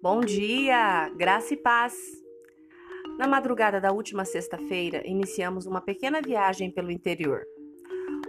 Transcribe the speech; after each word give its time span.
Bom 0.00 0.20
dia, 0.20 1.08
graça 1.16 1.54
e 1.54 1.56
paz. 1.56 1.92
Na 3.18 3.26
madrugada 3.26 3.80
da 3.80 3.90
última 3.90 4.24
sexta-feira, 4.24 5.02
iniciamos 5.04 5.66
uma 5.66 5.80
pequena 5.80 6.22
viagem 6.22 6.70
pelo 6.70 6.92
interior. 6.92 7.42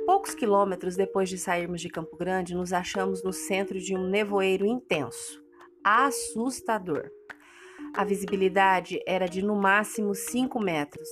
Poucos 0.03 0.33
quilômetros 0.33 0.95
depois 0.95 1.29
de 1.29 1.37
sairmos 1.37 1.79
de 1.79 1.87
Campo 1.87 2.17
Grande, 2.17 2.55
nos 2.55 2.73
achamos 2.73 3.21
no 3.21 3.31
centro 3.31 3.77
de 3.77 3.95
um 3.95 4.09
nevoeiro 4.09 4.65
intenso, 4.65 5.39
assustador. 5.83 7.11
A 7.95 8.03
visibilidade 8.03 8.99
era 9.05 9.27
de 9.27 9.43
no 9.43 9.55
máximo 9.55 10.15
5 10.15 10.59
metros. 10.59 11.07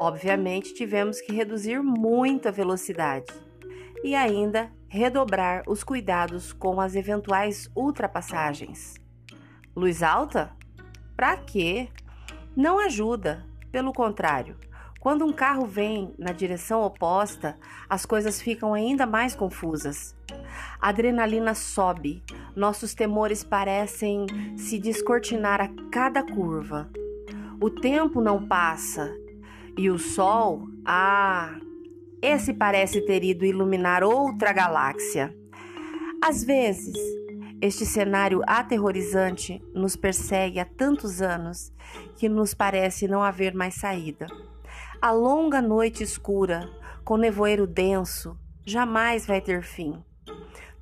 Obviamente, 0.00 0.74
tivemos 0.74 1.20
que 1.20 1.32
reduzir 1.32 1.80
muito 1.80 2.48
a 2.48 2.50
velocidade 2.50 3.32
e 4.02 4.16
ainda 4.16 4.72
redobrar 4.88 5.62
os 5.68 5.84
cuidados 5.84 6.52
com 6.52 6.80
as 6.80 6.96
eventuais 6.96 7.70
ultrapassagens. 7.76 9.00
Luz 9.74 10.02
alta? 10.02 10.50
Pra 11.16 11.36
quê? 11.36 11.88
Não 12.56 12.78
ajuda, 12.78 13.46
pelo 13.70 13.92
contrário. 13.92 14.56
Quando 14.98 15.24
um 15.24 15.32
carro 15.32 15.64
vem 15.64 16.14
na 16.18 16.32
direção 16.32 16.82
oposta, 16.82 17.56
as 17.88 18.04
coisas 18.04 18.42
ficam 18.42 18.74
ainda 18.74 19.06
mais 19.06 19.34
confusas. 19.34 20.14
A 20.78 20.88
adrenalina 20.88 21.54
sobe, 21.54 22.22
nossos 22.54 22.94
temores 22.94 23.42
parecem 23.42 24.26
se 24.56 24.78
descortinar 24.78 25.60
a 25.60 25.68
cada 25.90 26.22
curva. 26.22 26.90
O 27.60 27.70
tempo 27.70 28.20
não 28.20 28.46
passa 28.46 29.10
e 29.78 29.88
o 29.88 29.98
sol, 29.98 30.68
ah, 30.84 31.58
esse 32.20 32.52
parece 32.52 33.00
ter 33.00 33.24
ido 33.24 33.46
iluminar 33.46 34.02
outra 34.02 34.52
galáxia. 34.52 35.34
Às 36.22 36.44
vezes, 36.44 36.94
este 37.60 37.84
cenário 37.84 38.42
aterrorizante 38.46 39.62
nos 39.74 39.94
persegue 39.94 40.58
há 40.58 40.64
tantos 40.64 41.20
anos 41.20 41.70
que 42.16 42.28
nos 42.28 42.54
parece 42.54 43.06
não 43.06 43.22
haver 43.22 43.54
mais 43.54 43.74
saída. 43.74 44.26
A 45.00 45.10
longa 45.10 45.60
noite 45.60 46.02
escura, 46.02 46.70
com 47.04 47.18
nevoeiro 47.18 47.66
denso, 47.66 48.38
jamais 48.64 49.26
vai 49.26 49.42
ter 49.42 49.62
fim. 49.62 50.02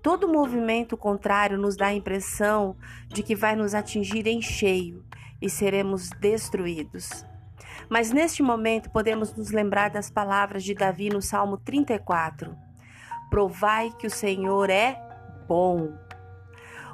Todo 0.01 0.29
movimento 0.29 0.97
contrário 0.97 1.59
nos 1.59 1.77
dá 1.77 1.87
a 1.87 1.95
impressão 1.95 2.77
de 3.09 3.25
que 3.25 3.35
vai 3.35 3.57
nos 3.57 3.75
atingir 3.75 4.29
em 4.29 4.41
cheio 4.41 5.05
e 5.43 5.51
seremos 5.51 6.11
destruídos. 6.21 7.27
Mas 7.91 8.13
neste 8.13 8.43
momento 8.43 8.91
podemos 8.91 9.35
nos 9.35 9.51
lembrar 9.51 9.91
das 9.91 10.11
palavras 10.11 10.63
de 10.63 10.75
Davi 10.75 11.09
no 11.09 11.21
Salmo 11.21 11.57
34. 11.57 12.55
Provai 13.31 13.93
que 13.99 14.07
o 14.07 14.11
Senhor 14.11 14.71
é 14.71 14.97
bom 15.49 16.08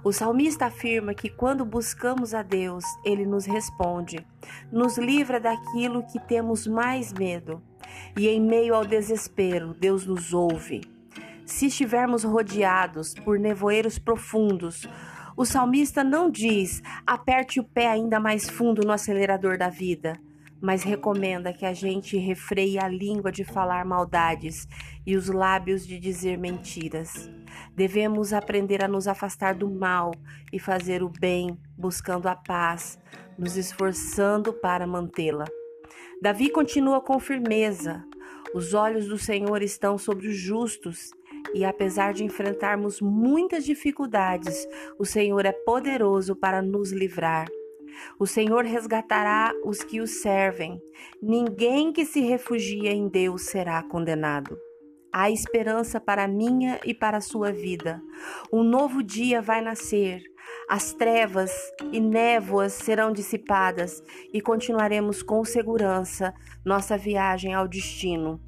o 0.04 0.12
salmista 0.12 0.66
afirma 0.66 1.14
que 1.14 1.30
quando 1.30 1.64
buscamos 1.64 2.34
a 2.34 2.42
Deus, 2.42 2.84
ele 3.02 3.24
nos 3.24 3.46
responde, 3.46 4.24
nos 4.70 4.98
livra 4.98 5.40
daquilo 5.40 6.06
que 6.06 6.20
temos 6.20 6.66
mais 6.66 7.10
medo. 7.10 7.62
E 8.16 8.28
em 8.28 8.40
meio 8.40 8.74
ao 8.74 8.84
desespero, 8.84 9.72
Deus 9.72 10.06
nos 10.06 10.34
ouve. 10.34 10.82
Se 11.46 11.66
estivermos 11.66 12.22
rodeados 12.22 13.14
por 13.14 13.38
nevoeiros 13.38 13.98
profundos, 13.98 14.86
o 15.36 15.46
salmista 15.46 16.04
não 16.04 16.30
diz 16.30 16.82
aperte 17.06 17.58
o 17.58 17.64
pé 17.64 17.88
ainda 17.88 18.20
mais 18.20 18.48
fundo 18.48 18.82
no 18.84 18.92
acelerador 18.92 19.56
da 19.56 19.70
vida 19.70 20.20
mas 20.64 20.82
recomenda 20.82 21.52
que 21.52 21.66
a 21.66 21.74
gente 21.74 22.16
refreie 22.16 22.78
a 22.78 22.88
língua 22.88 23.30
de 23.30 23.44
falar 23.44 23.84
maldades 23.84 24.66
e 25.06 25.14
os 25.14 25.28
lábios 25.28 25.86
de 25.86 25.98
dizer 25.98 26.38
mentiras. 26.38 27.30
Devemos 27.76 28.32
aprender 28.32 28.82
a 28.82 28.88
nos 28.88 29.06
afastar 29.06 29.54
do 29.54 29.70
mal 29.70 30.10
e 30.50 30.58
fazer 30.58 31.02
o 31.02 31.10
bem, 31.10 31.60
buscando 31.76 32.28
a 32.28 32.34
paz, 32.34 32.98
nos 33.38 33.58
esforçando 33.58 34.54
para 34.54 34.86
mantê-la. 34.86 35.44
Davi 36.22 36.48
continua 36.48 36.98
com 36.98 37.20
firmeza. 37.20 38.02
Os 38.54 38.72
olhos 38.72 39.06
do 39.06 39.18
Senhor 39.18 39.60
estão 39.60 39.98
sobre 39.98 40.28
os 40.28 40.36
justos 40.36 41.10
e 41.52 41.62
apesar 41.62 42.14
de 42.14 42.24
enfrentarmos 42.24 43.02
muitas 43.02 43.66
dificuldades, 43.66 44.66
o 44.98 45.04
Senhor 45.04 45.44
é 45.44 45.52
poderoso 45.52 46.34
para 46.34 46.62
nos 46.62 46.90
livrar. 46.90 47.48
O 48.18 48.26
Senhor 48.26 48.64
resgatará 48.64 49.52
os 49.64 49.82
que 49.82 50.00
o 50.00 50.06
servem. 50.06 50.80
Ninguém 51.22 51.92
que 51.92 52.04
se 52.04 52.20
refugia 52.20 52.92
em 52.92 53.08
Deus 53.08 53.42
será 53.42 53.82
condenado. 53.82 54.56
Há 55.12 55.30
esperança 55.30 56.00
para 56.00 56.24
a 56.24 56.28
minha 56.28 56.80
e 56.84 56.92
para 56.92 57.18
a 57.18 57.20
sua 57.20 57.52
vida. 57.52 58.02
Um 58.52 58.64
novo 58.64 59.02
dia 59.02 59.40
vai 59.40 59.60
nascer. 59.60 60.22
As 60.68 60.92
trevas 60.92 61.52
e 61.92 62.00
névoas 62.00 62.72
serão 62.72 63.12
dissipadas 63.12 64.02
e 64.32 64.40
continuaremos 64.40 65.22
com 65.22 65.44
segurança 65.44 66.34
nossa 66.64 66.98
viagem 66.98 67.54
ao 67.54 67.68
destino, 67.68 68.40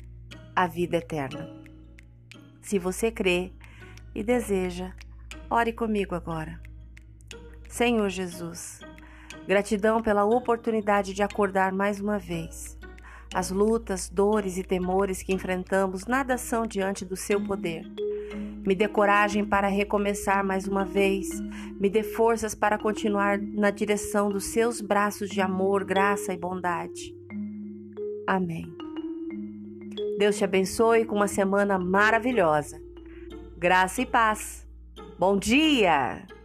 a 0.54 0.66
vida 0.66 0.96
eterna. 0.96 1.48
Se 2.60 2.80
você 2.80 3.12
crê 3.12 3.52
e 4.12 4.24
deseja, 4.24 4.92
ore 5.48 5.72
comigo 5.72 6.16
agora. 6.16 6.60
Senhor 7.68 8.08
Jesus, 8.08 8.80
Gratidão 9.46 10.02
pela 10.02 10.24
oportunidade 10.24 11.14
de 11.14 11.22
acordar 11.22 11.72
mais 11.72 12.00
uma 12.00 12.18
vez. 12.18 12.76
As 13.32 13.50
lutas, 13.50 14.08
dores 14.08 14.56
e 14.56 14.64
temores 14.64 15.22
que 15.22 15.32
enfrentamos 15.32 16.06
nada 16.06 16.36
são 16.36 16.66
diante 16.66 17.04
do 17.04 17.16
seu 17.16 17.40
poder. 17.40 17.84
Me 18.66 18.74
dê 18.74 18.88
coragem 18.88 19.44
para 19.44 19.68
recomeçar 19.68 20.44
mais 20.44 20.66
uma 20.66 20.84
vez. 20.84 21.28
Me 21.78 21.88
dê 21.88 22.02
forças 22.02 22.54
para 22.54 22.76
continuar 22.76 23.38
na 23.38 23.70
direção 23.70 24.28
dos 24.28 24.46
seus 24.46 24.80
braços 24.80 25.30
de 25.30 25.40
amor, 25.40 25.84
graça 25.84 26.32
e 26.32 26.36
bondade. 26.36 27.14
Amém. 28.26 28.66
Deus 30.18 30.36
te 30.36 30.44
abençoe 30.44 31.04
com 31.04 31.14
uma 31.14 31.28
semana 31.28 31.78
maravilhosa. 31.78 32.82
Graça 33.56 34.02
e 34.02 34.06
paz. 34.06 34.66
Bom 35.18 35.38
dia! 35.38 36.35